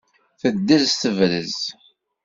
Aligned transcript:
Teddez 0.41 0.87
tebrez! 1.01 1.59